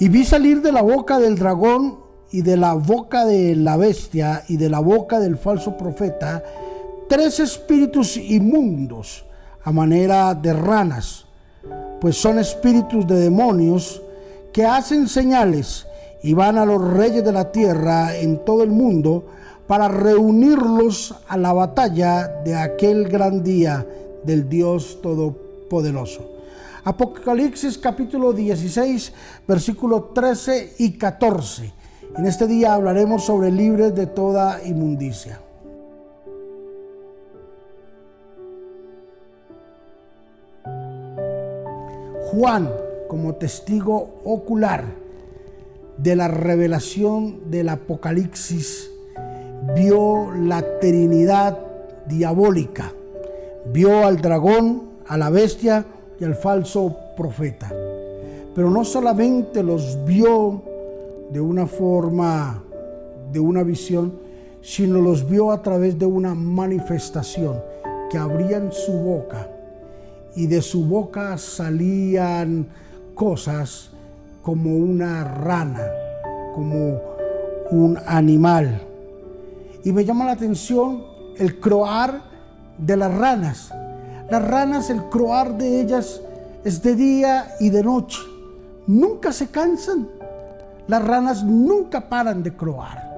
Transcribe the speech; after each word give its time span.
Y 0.00 0.08
vi 0.08 0.24
salir 0.24 0.60
de 0.60 0.72
la 0.72 0.82
boca 0.82 1.18
del 1.18 1.36
dragón 1.36 1.98
y 2.30 2.42
de 2.42 2.56
la 2.56 2.74
boca 2.74 3.24
de 3.24 3.54
la 3.54 3.76
bestia 3.76 4.42
y 4.48 4.56
de 4.56 4.68
la 4.68 4.80
boca 4.80 5.20
del 5.20 5.36
falso 5.36 5.76
profeta 5.76 6.42
tres 7.08 7.38
espíritus 7.38 8.16
inmundos 8.16 9.24
a 9.62 9.72
manera 9.72 10.34
de 10.34 10.52
ranas, 10.52 11.26
pues 12.00 12.16
son 12.16 12.38
espíritus 12.38 13.06
de 13.06 13.16
demonios 13.16 14.02
que 14.52 14.64
hacen 14.64 15.08
señales 15.08 15.86
y 16.22 16.34
van 16.34 16.58
a 16.58 16.66
los 16.66 16.82
reyes 16.82 17.24
de 17.24 17.32
la 17.32 17.52
tierra 17.52 18.16
en 18.16 18.44
todo 18.44 18.62
el 18.62 18.70
mundo 18.70 19.24
para 19.66 19.88
reunirlos 19.88 21.14
a 21.28 21.36
la 21.36 21.52
batalla 21.52 22.28
de 22.44 22.54
aquel 22.54 23.08
gran 23.08 23.42
día 23.42 23.86
del 24.24 24.48
Dios 24.48 24.98
Todopoderoso. 25.02 26.30
Apocalipsis 26.84 27.78
capítulo 27.78 28.34
16, 28.34 29.12
versículo 29.48 30.10
13 30.14 30.74
y 30.80 30.98
14. 30.98 31.72
En 32.18 32.26
este 32.26 32.46
día 32.46 32.74
hablaremos 32.74 33.24
sobre 33.24 33.50
libres 33.50 33.94
de 33.94 34.06
toda 34.06 34.62
inmundicia. 34.62 35.40
Juan, 42.26 42.70
como 43.08 43.34
testigo 43.36 44.20
ocular 44.24 44.84
de 45.96 46.16
la 46.16 46.28
revelación 46.28 47.50
del 47.50 47.70
Apocalipsis, 47.70 48.90
vio 49.74 50.32
la 50.32 50.62
Trinidad 50.80 51.58
diabólica, 52.06 52.92
vio 53.72 54.04
al 54.04 54.20
dragón, 54.20 54.92
a 55.06 55.16
la 55.16 55.30
bestia 55.30 55.86
y 56.18 56.24
al 56.24 56.34
falso 56.34 56.94
profeta. 57.16 57.72
Pero 58.54 58.70
no 58.70 58.84
solamente 58.84 59.62
los 59.62 59.98
vio 60.04 60.62
de 61.30 61.40
una 61.40 61.66
forma, 61.66 62.62
de 63.32 63.40
una 63.40 63.62
visión, 63.62 64.12
sino 64.62 65.00
los 65.00 65.28
vio 65.28 65.50
a 65.50 65.60
través 65.60 65.98
de 65.98 66.06
una 66.06 66.34
manifestación 66.34 67.60
que 68.10 68.18
abrían 68.18 68.72
su 68.72 68.92
boca 68.92 69.48
y 70.36 70.46
de 70.46 70.62
su 70.62 70.84
boca 70.84 71.36
salían 71.38 72.66
cosas 73.14 73.90
como 74.42 74.76
una 74.76 75.24
rana, 75.24 75.86
como 76.54 77.00
un 77.70 77.98
animal. 78.06 78.82
Y 79.84 79.92
me 79.92 80.04
llama 80.04 80.26
la 80.26 80.32
atención 80.32 81.04
el 81.36 81.60
croar 81.60 82.22
de 82.78 82.96
las 82.96 83.14
ranas. 83.14 83.72
Las 84.30 84.42
ranas, 84.42 84.90
el 84.90 85.02
croar 85.04 85.56
de 85.58 85.80
ellas 85.80 86.20
es 86.64 86.82
de 86.82 86.94
día 86.94 87.54
y 87.60 87.70
de 87.70 87.82
noche. 87.82 88.20
Nunca 88.86 89.32
se 89.32 89.48
cansan. 89.48 90.08
Las 90.88 91.04
ranas 91.04 91.44
nunca 91.44 92.08
paran 92.08 92.42
de 92.42 92.54
croar. 92.54 93.14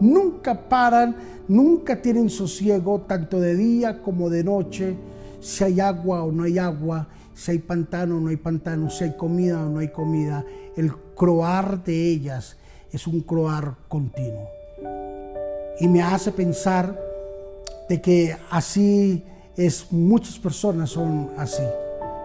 Nunca 0.00 0.68
paran, 0.68 1.16
nunca 1.48 2.00
tienen 2.00 2.28
sosiego, 2.28 3.00
tanto 3.06 3.40
de 3.40 3.54
día 3.54 4.02
como 4.02 4.30
de 4.30 4.44
noche. 4.44 4.96
Si 5.40 5.64
hay 5.64 5.80
agua 5.80 6.24
o 6.24 6.32
no 6.32 6.44
hay 6.44 6.58
agua, 6.58 7.06
si 7.34 7.52
hay 7.52 7.58
pantano 7.58 8.16
o 8.16 8.20
no 8.20 8.30
hay 8.30 8.36
pantano, 8.36 8.90
si 8.90 9.04
hay 9.04 9.16
comida 9.16 9.64
o 9.64 9.68
no 9.68 9.78
hay 9.78 9.88
comida. 9.88 10.44
El 10.76 10.92
croar 11.14 11.82
de 11.84 12.10
ellas 12.10 12.56
es 12.92 13.06
un 13.06 13.20
croar 13.20 13.74
continuo. 13.88 14.48
Y 15.80 15.86
me 15.86 16.02
hace 16.02 16.32
pensar 16.32 16.98
de 17.88 18.00
que 18.00 18.36
así 18.50 19.24
es, 19.58 19.90
muchas 19.90 20.38
personas 20.38 20.90
son 20.90 21.30
así, 21.36 21.64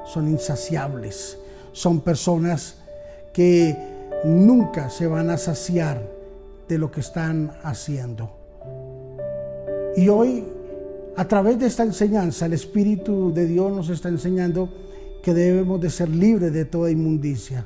son 0.06 0.30
insaciables, 0.30 1.40
son 1.72 2.00
personas 2.02 2.76
que 3.34 3.76
nunca 4.24 4.92
se 4.92 5.08
van 5.08 5.32
a 5.32 5.38
saciar 5.38 6.00
de 6.70 6.78
lo 6.78 6.92
que 6.92 7.00
están 7.00 7.52
haciendo. 7.64 8.30
Y 9.98 10.10
hoy, 10.10 10.46
a 11.16 11.28
través 11.28 11.58
de 11.58 11.66
esta 11.66 11.82
enseñanza, 11.82 12.46
el 12.46 12.54
Espíritu 12.54 13.34
de 13.34 13.48
Dios 13.48 13.72
nos 13.72 13.90
está 13.90 14.10
enseñando 14.10 14.70
que 15.24 15.34
debemos 15.34 15.82
de 15.82 15.90
ser 15.90 16.10
libres 16.10 16.54
de 16.54 16.66
toda 16.66 16.92
inmundicia. 16.92 17.66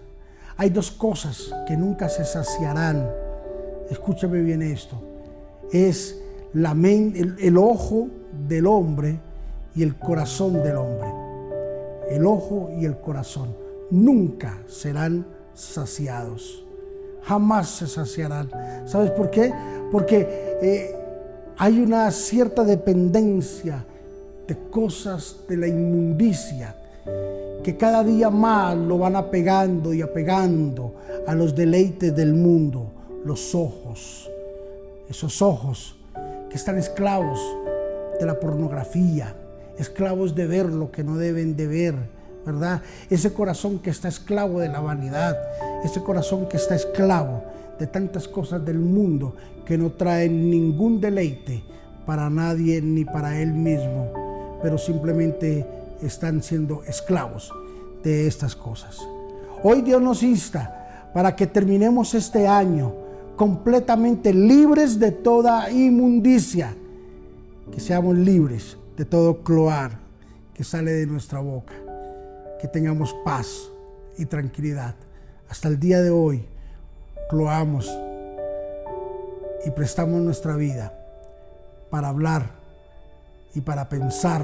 Hay 0.56 0.70
dos 0.70 0.92
cosas 0.92 1.54
que 1.68 1.76
nunca 1.76 2.08
se 2.08 2.24
saciarán. 2.24 3.06
Escúchame 3.90 4.40
bien 4.42 4.62
esto. 4.62 4.96
Es 5.74 6.18
la 6.54 6.72
el, 6.72 7.36
el 7.38 7.58
ojo 7.58 8.08
del 8.48 8.66
hombre 8.66 9.27
y 9.78 9.84
el 9.84 9.96
corazón 9.96 10.64
del 10.64 10.76
hombre. 10.76 11.08
El 12.10 12.26
ojo 12.26 12.72
y 12.80 12.86
el 12.86 12.98
corazón 12.98 13.56
nunca 13.92 14.58
serán 14.66 15.28
saciados. 15.54 16.66
Jamás 17.22 17.70
se 17.70 17.88
saciarán. 17.88 18.50
¿Sabes 18.86 19.12
por 19.12 19.30
qué? 19.30 19.54
Porque 19.92 20.58
eh, 20.62 20.96
hay 21.58 21.80
una 21.80 22.10
cierta 22.12 22.64
dependencia 22.64 23.86
de 24.48 24.58
cosas 24.72 25.42
de 25.48 25.58
la 25.58 25.68
inmundicia 25.68 26.76
que 27.64 27.78
cada 27.78 28.04
día 28.04 28.30
más 28.30 28.76
lo 28.78 28.98
van 28.98 29.16
apegando 29.16 29.94
y 29.94 30.02
apegando 30.02 30.96
a 31.28 31.36
los 31.36 31.54
deleites 31.54 32.16
del 32.16 32.34
mundo, 32.34 32.92
los 33.26 33.54
ojos, 33.54 34.32
esos 35.10 35.42
ojos 35.42 35.98
que 36.50 36.56
están 36.56 36.78
esclavos 36.78 37.40
de 38.20 38.26
la 38.26 38.40
pornografía, 38.40 39.36
esclavos 39.78 40.36
de 40.36 40.48
ver 40.48 40.66
lo 40.66 40.92
que 40.92 41.04
no 41.04 41.18
deben 41.18 41.56
de 41.56 41.68
ver, 41.68 41.96
¿verdad? 42.46 42.82
Ese 43.10 43.34
corazón 43.34 43.80
que 43.80 43.90
está 43.90 44.08
esclavo 44.08 44.60
de 44.60 44.70
la 44.70 44.80
vanidad, 44.80 45.38
ese 45.84 46.02
corazón 46.02 46.48
que 46.48 46.58
está 46.58 46.76
esclavo 46.76 47.44
de 47.80 47.88
tantas 47.88 48.28
cosas 48.28 48.64
del 48.66 48.80
mundo 48.80 49.36
que 49.66 49.78
no 49.78 49.92
traen 49.92 50.50
ningún 50.50 51.00
deleite 51.00 51.64
para 52.06 52.30
nadie 52.30 52.82
ni 52.82 53.06
para 53.06 53.40
él 53.40 53.54
mismo, 53.54 54.60
pero 54.62 54.78
simplemente 54.78 55.66
están 56.02 56.42
siendo 56.42 56.84
esclavos 56.84 57.52
de 58.04 58.28
estas 58.28 58.56
cosas. 58.56 59.00
Hoy 59.64 59.82
Dios 59.82 60.02
nos 60.02 60.24
insta 60.24 61.10
para 61.14 61.36
que 61.36 61.48
terminemos 61.48 62.14
este 62.14 62.48
año 62.48 62.94
completamente 63.36 64.34
libres 64.34 65.00
de 65.00 65.12
toda 65.12 65.70
inmundicia, 65.70 66.74
que 67.72 67.80
seamos 67.80 68.16
libres 68.16 68.78
de 68.98 69.06
todo 69.06 69.44
cloar 69.44 70.00
que 70.54 70.64
sale 70.64 70.92
de 70.92 71.06
nuestra 71.06 71.40
boca. 71.40 71.74
Que 72.60 72.68
tengamos 72.68 73.16
paz 73.24 73.70
y 74.18 74.26
tranquilidad. 74.26 74.96
Hasta 75.48 75.68
el 75.68 75.80
día 75.80 76.02
de 76.02 76.10
hoy 76.10 76.46
cloamos 77.30 77.96
y 79.66 79.72
prestamos 79.72 80.22
nuestra 80.22 80.56
vida 80.56 80.94
para 81.92 82.10
hablar 82.10 82.50
y 83.54 83.62
para 83.62 83.88
pensar 83.88 84.44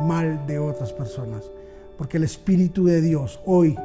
mal 0.00 0.46
de 0.46 0.58
otras 0.58 0.92
personas. 0.92 1.44
Porque 1.96 2.16
el 2.16 2.24
Espíritu 2.24 2.84
de 2.86 3.00
Dios 3.00 3.40
hoy 3.46 3.78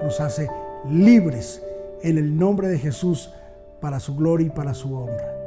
nos 0.00 0.20
hace 0.20 0.48
libres 0.88 1.62
en 2.02 2.16
el 2.16 2.38
nombre 2.38 2.68
de 2.68 2.78
Jesús 2.78 3.30
para 3.80 3.98
su 3.98 4.14
gloria 4.14 4.46
y 4.46 4.50
para 4.50 4.72
su 4.72 4.94
honra. 4.94 5.37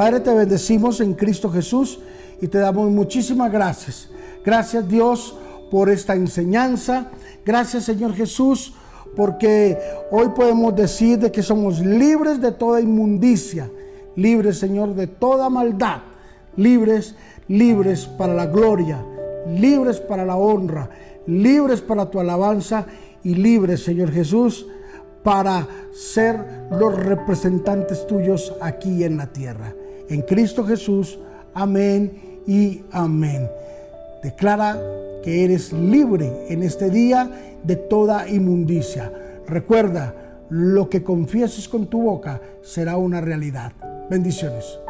Padre, 0.00 0.20
te 0.20 0.32
bendecimos 0.32 1.02
en 1.02 1.12
Cristo 1.12 1.50
Jesús 1.50 2.00
y 2.40 2.48
te 2.48 2.56
damos 2.56 2.90
muchísimas 2.90 3.52
gracias. 3.52 4.08
Gracias 4.42 4.88
Dios 4.88 5.36
por 5.70 5.90
esta 5.90 6.14
enseñanza. 6.14 7.10
Gracias 7.44 7.84
Señor 7.84 8.14
Jesús 8.14 8.72
porque 9.14 9.78
hoy 10.10 10.30
podemos 10.34 10.74
decir 10.74 11.18
de 11.18 11.30
que 11.30 11.42
somos 11.42 11.80
libres 11.80 12.40
de 12.40 12.50
toda 12.50 12.80
inmundicia, 12.80 13.70
libres 14.16 14.58
Señor 14.58 14.94
de 14.94 15.06
toda 15.06 15.50
maldad, 15.50 15.98
libres, 16.56 17.14
libres 17.46 18.06
para 18.06 18.32
la 18.32 18.46
gloria, 18.46 19.04
libres 19.48 20.00
para 20.00 20.24
la 20.24 20.36
honra, 20.36 20.88
libres 21.26 21.82
para 21.82 22.10
tu 22.10 22.18
alabanza 22.18 22.86
y 23.22 23.34
libres 23.34 23.84
Señor 23.84 24.10
Jesús 24.10 24.66
para 25.22 25.68
ser 25.92 26.42
los 26.70 26.96
representantes 26.96 28.06
tuyos 28.06 28.54
aquí 28.62 29.04
en 29.04 29.18
la 29.18 29.26
tierra. 29.26 29.74
En 30.10 30.22
Cristo 30.22 30.64
Jesús, 30.64 31.20
amén 31.54 32.40
y 32.44 32.82
amén. 32.90 33.48
Declara 34.24 34.76
que 35.22 35.44
eres 35.44 35.72
libre 35.72 36.46
en 36.48 36.64
este 36.64 36.90
día 36.90 37.30
de 37.62 37.76
toda 37.76 38.28
inmundicia. 38.28 39.12
Recuerda, 39.46 40.12
lo 40.50 40.90
que 40.90 41.04
confieses 41.04 41.68
con 41.68 41.86
tu 41.86 42.02
boca 42.02 42.42
será 42.60 42.96
una 42.96 43.20
realidad. 43.20 43.72
Bendiciones. 44.10 44.80